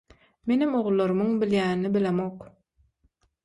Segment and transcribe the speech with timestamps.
[0.51, 2.51] Menem ogullarymyň bilýänini bilemok.